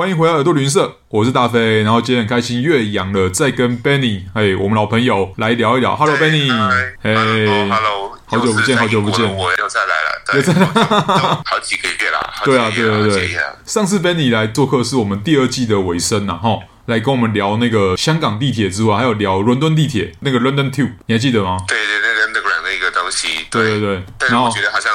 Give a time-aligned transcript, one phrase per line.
[0.00, 1.82] 欢迎回来耳朵旅行社，我是大飞。
[1.82, 5.94] 然后今天很开心，岳阳了，再跟 Benny，哎，我们老朋友来聊一聊。
[5.94, 6.48] Hello，Benny，
[7.02, 10.64] 嘿，Hello，好久不见，好久不见，我又再来了，又再来，
[11.44, 12.32] 好几个月了。
[12.42, 21.58] 对啊，对对对，上次 Benny 来做客是我们第二季的尾声呐，哈，来跟我们聊那个香港地铁之外，还有聊伦敦地铁那个 London Tube，你还记得吗？
[21.68, 24.02] 对对，那个 Underground 那个东西，对对对。
[24.30, 24.90] 然后我觉得好像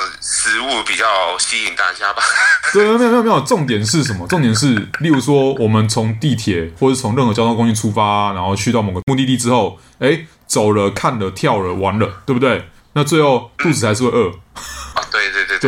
[0.56, 1.06] 食物比较
[1.38, 2.22] 吸引大家吧。
[2.72, 4.26] 对，没有没有没有，重点是什么？
[4.28, 12.70] 重点是，例如说，我们从地铁或者从任何交通工具出发，然后去到某个目的地之后，哎，走了、看了、跳了、玩了，对不对？
[12.94, 14.32] 那最后肚子还是会饿。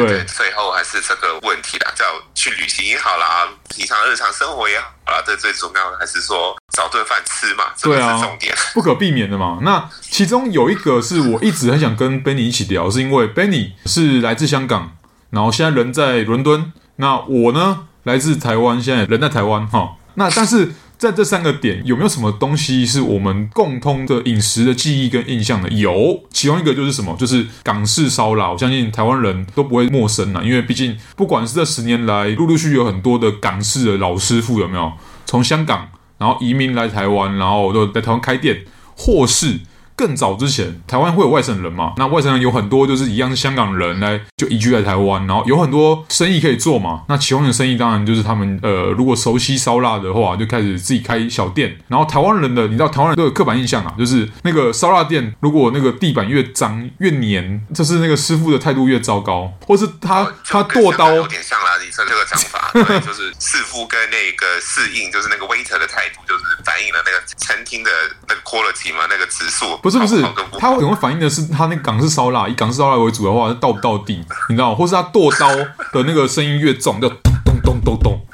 [0.06, 1.92] 对最后还是这个问题啦。
[1.96, 2.06] 叫
[2.36, 9.60] 去旅行也好啦，平常日常生活也好啦，这最重要的还是说找顿饭吃嘛，这个是重点，不可避免的嘛。
[9.62, 14.96] 那其中有一个是我一直很想跟 Benny 一起聊，是因为 Benny 是来自香港，
[15.32, 16.72] 然后现在人在伦敦。
[16.98, 19.96] 那我呢，来自台湾，现在人在台湾哈。
[20.16, 25.70] 那但是在这三个点，有没有什么东西是我们共通的饮食的记忆跟印象呢？
[25.70, 27.16] 有，其中一个就是什么？
[27.20, 28.50] 就是港式烧腊。
[28.50, 34.92] 我相信台湾人都不会陌生了，因为毕竟不管是这十年来，陆陆续续有很多的港式的老师傅，有没有
[35.26, 35.88] 从香港
[36.18, 38.64] 然后移民来台湾，然后都在台湾开店，
[38.96, 39.60] 或是。
[39.98, 41.94] 更早之前，台湾会有外省人嘛？
[41.98, 47.02] 那外省人有很多，就是一样是香港人来就移居在台湾，然后有很多生意可以做嘛。
[47.10, 51.76] 那其中的生意当然就是他们呃，如果熟悉烧腊的话，就开始自己开小店。
[51.88, 67.92] 然后台湾人的，你知道台湾人都有刻板印象啊，就是那个烧腊店，如果那个地板越脏越黏，就是那个师傅的态度越糟糕，或是他、哦、他剁刀有点像啦，你说这个讲法，对， 就是师傅跟那个侍应，就是那个 waiter 的态度，就是反映了那个餐厅的
[68.28, 69.78] 那个 quality 吗，那个指数。
[69.78, 70.22] 不是不是，
[70.60, 74.76] 它可能会反映的是它那个港式烧腊，以港式烧腊为主的话，到不到地，你知道吗？
[74.76, 78.28] 或是它剁刀的那个声音越重，就咚咚咚咚咚。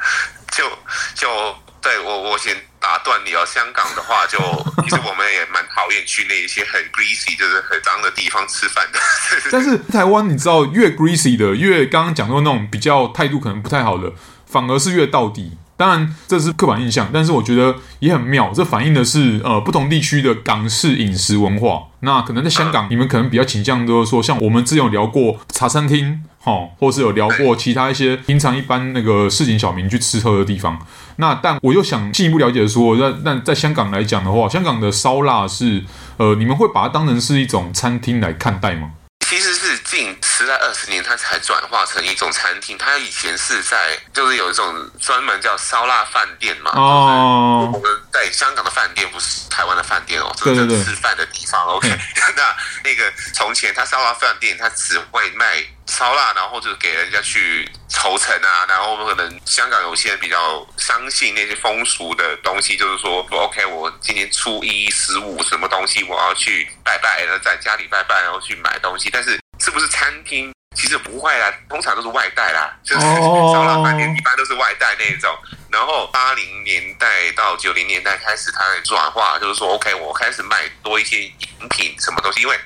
[0.51, 0.63] 就
[1.16, 1.28] 就
[1.81, 3.45] 对我我先打断你哦。
[3.45, 4.38] 香港的话，就
[4.84, 9.00] 其实我们也蛮讨厌去那一些很 greasy，就是很脏的地方吃饭的。
[9.51, 14.11] 但是台湾，你知道越 greasy 的，越刚刚讲到那种比较态度可能不太好的，
[14.45, 15.57] 反而是越到底。
[15.75, 18.51] 当然，这是刻板印象，但是我觉得也很妙。
[18.53, 21.84] 这反映的是呃不同地区的港式饮食文化。
[22.01, 30.78] 那可能在香港，你们可能比较倾向就是说，像我们之前有聊过茶餐厅，哈，或是有聊过其他一些平常一般那个市井小民去吃喝的地方。
[31.16, 35.84] 那但我又想进一步了解说，那那在香港来讲的话，香港的烧腊是
[36.17, 38.91] 呃，你们会把它当成是一种餐厅来看待吗？
[39.25, 42.75] 其实是近十来二十年，它才转化成一种餐厅。
[42.75, 46.71] 它以前是在，就是有一种专门叫烧腊饭店嘛。
[46.73, 47.69] 哦。
[47.71, 51.63] 我们在香港的饭店不是台湾的饭店哦，这是吃饭的地方。
[51.67, 51.88] OK。
[52.35, 58.66] 那那个从前它烧腊饭店，它只会卖烧腊，然后就给人家去抽成啊。
[58.67, 69.39] 然后我们可能香港有些人比较相信那些风俗的东西，就是说，说 OK，我今年初一十五什么东西我要去拜拜，然后在家里拜拜，然后去买东西，但是。
[69.63, 70.51] 是不是餐厅？
[70.75, 75.34] 其实不会啦，通常都是外带啦，就是烧腊饭店一般都是外带那种。
[75.72, 82.59] 然后八零年代到九零年代开始，它转化，就是说，OK，我开始卖多一些饮品什么东西，因为。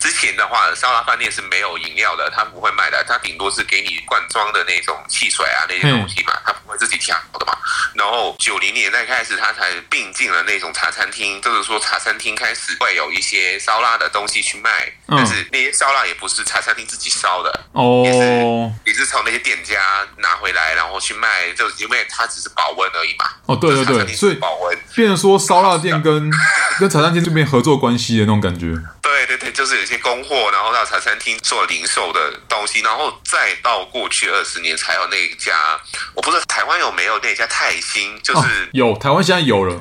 [0.00, 7.56] 之前的话，烧腊饭店是没有饮料的，他不会卖的，他顶多是给你罐装的那种汽水啊那些东西嘛，他不会自己调的嘛。
[7.94, 19.80] 然后九零年代开始，他才并进了那种茶餐厅，就是说茶餐厅开始会有一些烧腊的东西去卖，但是那些烧腊也不是茶餐厅自己烧的，哦，也是也是从那些店家
[20.18, 23.30] 拿回来，然后去卖，就因为它只是保温而已嘛。
[23.46, 26.30] 哦，对对对，所以保温，变成说烧腊店跟
[26.78, 28.66] 跟茶餐厅这边合作关系的那种感觉。
[29.02, 35.78] 对对对，就是有些供货，然后到茶餐厅做零售的东西，然后再到过去二十年才有那一家，
[36.14, 39.78] 我不知道台湾有没有那家泰兴，就是、哦、有台湾现在有了，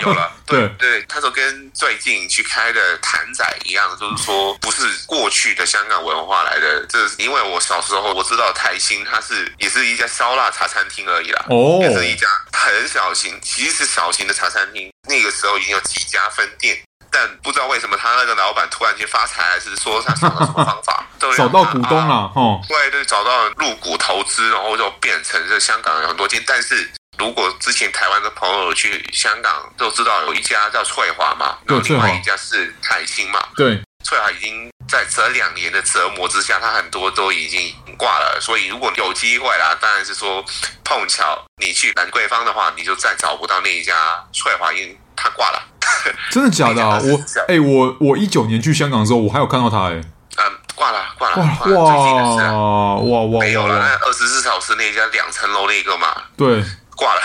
[0.00, 16.78] 有了， 对对，他说跟最近去开的谭仔一样，就是说不是过去的香港文化来的，这是因为我小时候我知道泰兴它是也是一家烧腊茶餐厅而已啦，哦，也是一家很小型，其实是小型的茶餐厅，那个时候已经有几家分店。
[17.10, 21.06] 但不知道为什么他那个老板突然间发财，还是说他想到什么方法，
[21.36, 22.60] 找到股东了哦。
[22.68, 26.42] 对对，找到入股投资，然后就变成这香港有很多间。
[26.46, 33.40] 但是如果之前台湾的朋友去香港都知道有一家叫翠华嘛，然后另外一家是泰兴嘛。
[33.56, 38.38] 对，翠华已经在这两年的折磨之下，他很多都已经挂了。
[38.40, 40.44] 所以如果有机会啦，当然是说
[40.84, 45.62] 碰巧你去兰桂坊的话，你就再找不到那一家翠华，因为他挂了。
[46.30, 47.00] 真的假的啊？
[47.02, 47.16] 我
[47.48, 50.00] 哎、欸，我我一九年去香港的时候，我还有看到他哎、欸。
[50.38, 51.74] 嗯，挂了，挂了，挂了。
[51.74, 53.40] 哇哇哇！
[53.40, 56.08] 没有了，那二十四小时那家两层楼那个嘛。
[56.36, 56.62] 对。
[56.94, 57.20] 挂了。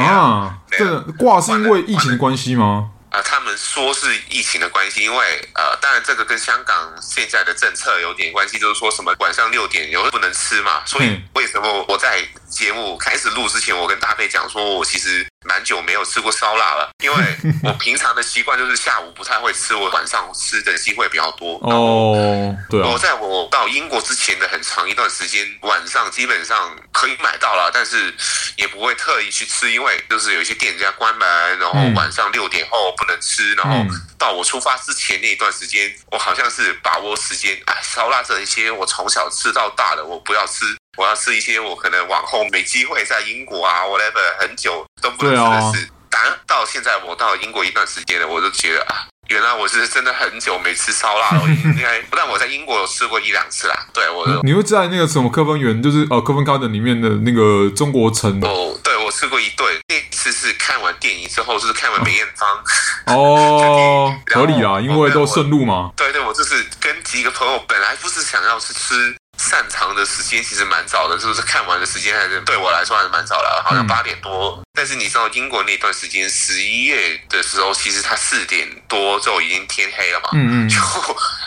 [0.00, 2.90] 啊， 这挂是因为疫情的关系吗？
[3.10, 15.26] 啊、呃，他们说是疫情的关系，因为呃，当然这个跟香港现在的政策有点关系，就是说什么晚上六点有不能吃嘛，所以为什么我在节目开始录之前，我跟大飞讲说我其实。
[15.44, 21.58] 蛮久没有吃过烧腊了，因为 我平常的习惯就是下午不太会吃，我晚上吃的机会比较多。
[21.62, 22.88] 哦，对啊。
[22.88, 28.14] 我在我到英国之前的很长一段时间，晚上基本上可以买到了，但是
[28.56, 33.84] 也不会特意去吃，因为就是有一些店家关门，然后晚上六点后不能吃，然后
[34.18, 40.64] 到我出发之前那一段时间，我好像是把握时间，哎，烧腊这一些我从小吃到大的，我不要吃。
[40.98, 45.88] 我要吃一些我可能往后没机会在英国啊，whatever 很久都不能吃的事。
[46.10, 51.42] 当然到现在我到英国一段时间了，我都觉得啊，原来我是真的很久没吃烧腊了。
[51.48, 53.86] 应该，但我在英国有吃过一两次啦。
[53.94, 59.74] 对，我你会在那个什么科芬园，就是呃科芬 garden 里面的那个中国城哦，对，我吃过一顿。
[59.88, 62.62] 那次是看完电影之后，就是看完梅艳芳
[63.06, 65.90] 哦， 合理啊，因为都顺路嘛。
[65.96, 69.16] 对对，我就是跟几个朋友，本来不是想要去吃。
[69.52, 71.42] 散场的时间其实蛮早的，是不是？
[71.42, 74.56] 看完的时间还是对我来说还是蛮早的，好像八点多。
[74.56, 80.78] 嗯、但是你知道英国那段时间，十一月的时候，其实它四点多就已经天黑了嘛，嗯嗯，就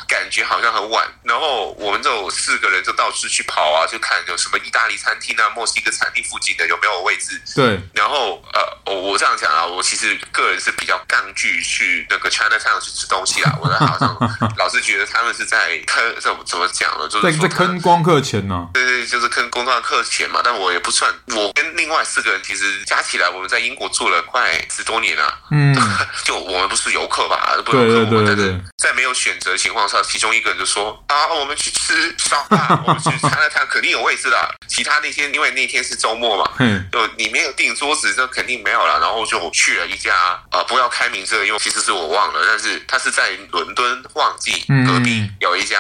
[0.08, 1.08] 感觉好像很晚。
[1.24, 7.40] 然后我们就四个人就到处去跑啊，就看有什么意大利餐厅啊、墨西哥餐厅附近的有没有位置。
[7.56, 7.80] 对。
[7.94, 8.62] 然后呃，
[8.92, 14.18] 我我这样讲啊，我其实个人是比较抗拒去那个 Chinatown 去吃东西啊，我好像
[14.58, 17.08] 老是觉得他们是在坑，怎么怎么讲呢？
[17.08, 17.76] 就是在坑。
[17.86, 18.70] 光客钱呢、啊？
[18.74, 20.42] 对对，就是坑光客钱嘛。
[20.44, 25.38] 但我也不算，我跟另外四个人其实加起来，我们在英国住了快十多年了、啊。
[25.52, 25.76] 嗯，
[26.24, 27.56] 就我们不是游客吧？
[27.64, 34.56] 不是游客，但是在没有选择的情况下，其中一个人就说：“啊，我们去吃烧腊， 我们去看了看，肯定有位置的。
[34.68, 39.00] 其他那天因为那天是周末嘛，嗯，就你没有订桌子，这肯定没有了。
[39.00, 40.16] 然后就去了一家
[40.52, 45.80] 啊，不要开名字，因为其实是我忘了，但是他是在伦敦旺季隔壁有一家，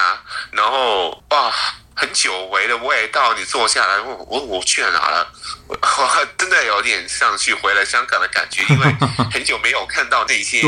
[0.51, 1.53] 然后哇。”
[1.97, 5.25] 很久违的味道，你坐下来，我我我去了哪了？
[5.69, 8.85] 我真的有点像去回来香港的感觉， 因为
[9.31, 10.61] 很久没有看到那些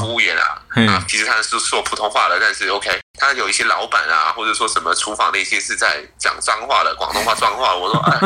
[0.00, 0.58] 服务员啊，
[0.88, 2.98] 啊，其实他是说普通话的，但是 OK。
[3.16, 7.72] 他有一些老板啊，或者说什么厨房那些是在讲脏话的，广东话脏话。
[7.72, 8.18] 我说，哎，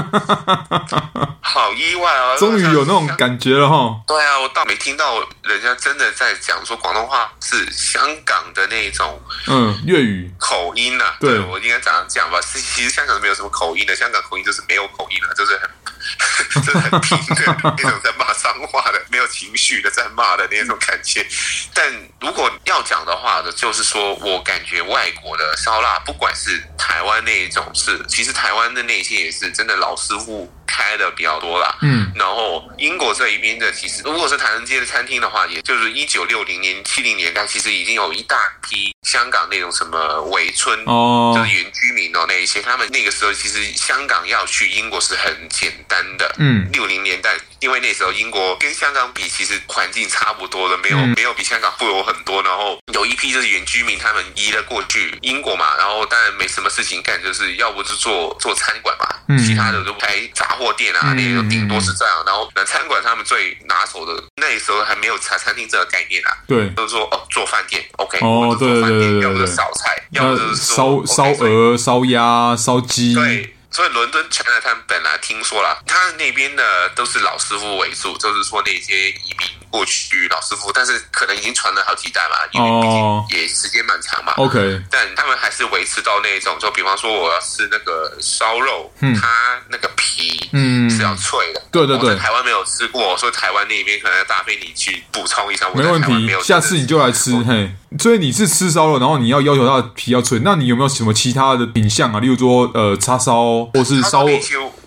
[1.43, 2.35] 好意外啊！
[2.39, 4.01] 终于有那种感觉了哈。
[4.07, 11.17] 对啊，我倒没听到人家真的在讲说广东话是香港的那种，嗯，粤语口音呐、啊。
[11.21, 12.41] 对，我应该怎样讲吧？
[12.43, 15.69] 其实香港是没有什么口音的，香港口音就是没有口音的，就是很。
[16.65, 17.45] 真的很平的
[17.79, 21.27] 那种在骂脏话的，没有情绪的在骂的那种感觉。
[21.75, 30.53] 但如果要讲的话呢，就是说我感觉外国的烧腊，不管是台湾那一种是，其实台湾的那些也是真的老师傅。
[30.69, 60.73] 开的比较多啦，嗯，然后英国这一边的，其实如果是唐人街的餐厅的话，也就是一九六零年、七零年代，其实已经有一大批香港那种什么围村哦，就是原居民哦，那一些，他们那个时候其实香港要去英国是很简单的，嗯，六零年代，因为那时候英国跟香港比，其实环境差不多的，没有、嗯、没有比香港富有很多，然后有一批就是原居民，他们移了过去英国嘛，然后当然没什么事情干，就是要不就做做餐馆嘛，嗯，其他的就开杂货。
[60.79, 62.15] 店啊，那个顶多是这样。
[62.25, 66.31] 然后，那餐馆他们最拿手的，那时候还没有茶餐厅这个概念啊。
[66.47, 73.13] 对，都说哦，做饭店，OK，哦，对对对对，要不就烧菜，要不就是烧烧鹅、烧鸭、烧鸡。
[73.13, 79.49] 对，所以伦敦前来他们本来听说了，他那边的都是老师傅为主，就是说那些移民。
[79.71, 84.33] 过去老师傅，但是可能已经传了好几代嘛，因为毕竟也时间蛮长嘛。
[84.39, 91.63] Oh, OK，但他们还是维持到那一种，就比方说我要吃那个烧肉，嗯、它那个皮嗯是要脆的。
[91.71, 95.69] 对对对，台湾没有吃过，所以台湾那边可能要大飞你去补充一下。
[95.75, 97.33] 没问题，下次你就来吃。
[97.43, 102.21] 嘿，所以你是吃烧肉，然后你要要求它的皮要脆，那你有没有什么其他的品相啊？
[102.21, 104.27] 例如说呃叉烧，或是烧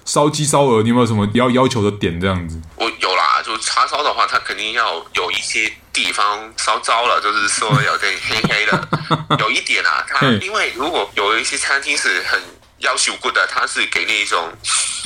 [0.05, 2.61] 烧鸡、烧鹅，你有没有什么要要求的点这样子？
[2.75, 3.41] 我有啦。
[3.43, 8.87] 就叉烧的话，它肯定要有一些地方烧焦了，就是说有点黑黑的。
[9.39, 12.39] 有一点啊，它因为如果有一些餐厅是很
[12.77, 14.47] 要求 good 的，它是给那一种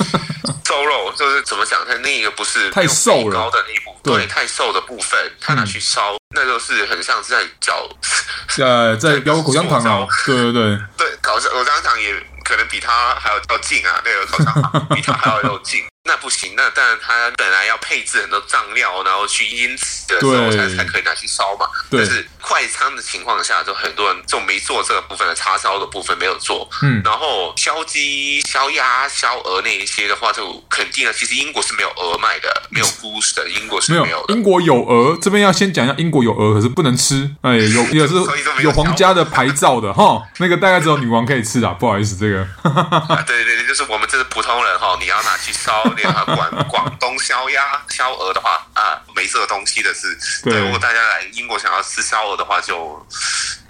[0.68, 7.88] 瘦肉，就是怎么讲，它那个不是太瘦了的那一部分，对，太瘦的部分，他拿去烧，嗯、那就是很像是在嚼，
[8.64, 12.14] 呃在咬口香糖啊，对对对，对，口香口香糖也
[12.46, 15.82] 可能比他还要要近啊，那个口香糖比他还要要近。
[16.08, 21.66] 那不行，那当然，它本来要配置很多酱料，然后去腌制的时候才才可以拿去烧嘛。
[21.90, 26.70] 对但是快餐的情况下，就很多人就没做这个部分的叉烧的部分没有做。
[26.82, 31.12] 嗯，然后烧鸡、烧鸭、烧鹅那一些的话，就肯定啊。
[31.12, 34.34] 其实英国是没有鹅卖的，没有 goose 的，英国是没有的。
[34.34, 37.28] 英国有鹅，这边要先讲一下，英国有鹅，可是不能吃。
[37.40, 38.14] 哎，有也是
[38.62, 41.72] 有皇 家的牌照的哈，那个大概只有女王可以吃啊。
[41.72, 42.35] 不好意思，这个。
[42.62, 50.16] 啊、对对对，就是我们这是普通人哈，你要拿去烧，你要广广东烧鸭、烧鹅的话啊，没这个东西的是。
[50.42, 53.06] 对，如果大家来英国想要吃烧鹅的话，就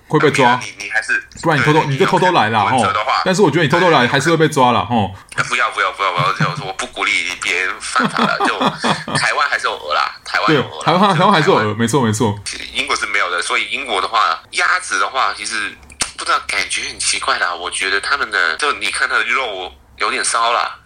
[0.09, 0.59] 会被抓。
[0.63, 2.61] 你你还是不然你偷偷你就偷偷来啦。
[2.65, 2.77] 哈。
[3.25, 4.95] 但是我觉得你偷偷来还是会被抓了哈。
[5.49, 7.11] 不要不要不要不要，我我不鼓励
[7.43, 8.39] 别人犯法了。
[8.47, 8.59] 就
[9.17, 12.39] 台湾还是有鹅啦，台湾有鹅，台湾台湾还是有鹅，没错没错。
[12.73, 15.77] 英国是没有的，所以英国的话，鸭子的话，其实
[16.17, 17.55] 不知道感觉很奇怪啦。
[17.55, 20.79] 我觉得他们的就你看他的肉有点骚啦。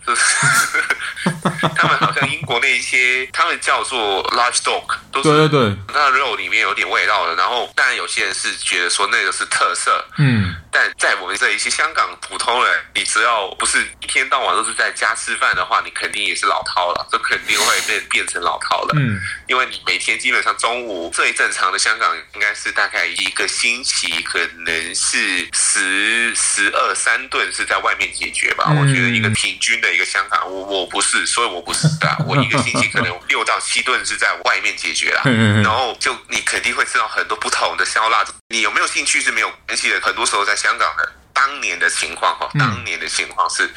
[1.77, 7.35] 他们 像英国那一些，他们叫做 large dog，都是对对对，那肉里面有点味道的。
[7.35, 30.05] 然后，当然有些人是觉得说那个是特色，嗯，但在我们这一些香港普通人，你只要不是一天到晚都是在家吃饭的话，你肯定也是老饕了，这肯定会变变成老饕了，嗯，因为你每天基本上中午最正常的香港应该是大概一个星期可能是十十二三顿是在外面解决吧，嗯、我觉得一个平均的一个。
[30.11, 32.09] 香港，我我不是，所以我不是的。
[32.27, 35.23] 我一个星期可能六到七顿是在外面解决啦。
[35.63, 40.01] 然后就你肯定会吃到很多不同的烧腊，你有没有兴趣是没有关系的。
[40.01, 43.71] 很多时候在香港的当年的情况哈，当年的情况是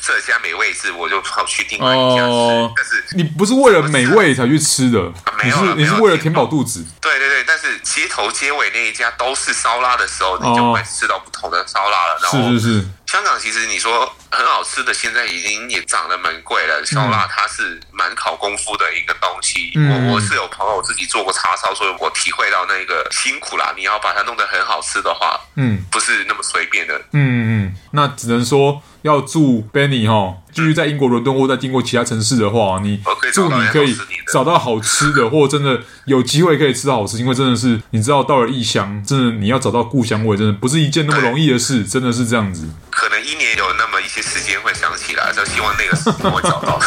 [0.00, 2.72] 这家美味是我就跑去另外一家吃。
[2.76, 5.12] 但是你不是为了美味才去吃的，
[5.42, 6.84] 你是你是为了填饱肚子。
[7.00, 12.18] 对对对，但是街头街尾那一家都是烧腊的时候，你就会吃到不同的烧腊了。
[12.22, 12.86] 然后是是是。
[13.06, 16.84] 香港其实你说很好吃的，现在已经也涨得蛮贵了。
[16.84, 19.72] 烧腊它是蛮考功夫的一个东西。
[19.76, 23.72] 嗯、我我是有朋友自己做过叉烧，所以我体会到那个辛苦啦。
[23.76, 26.98] 你要把它弄得很好吃的话，嗯，不是那么随便的。
[27.12, 27.53] 嗯嗯，
[27.94, 28.82] 那只能说。
[29.04, 32.98] 要祝 Benny 哈，继续在英国伦敦或在经过其他城市的话，你
[33.34, 33.94] 祝你可以
[34.32, 42.66] 找到好吃的， 或真的有机会可以吃到好吃，因为真的是你知道到了异乡，真的你要找到故乡味，真的不是一件那么容易的事，真的是这样子。
[42.88, 46.80] 可能一年有那么一些时间会想起来，就希望那个时间会找到。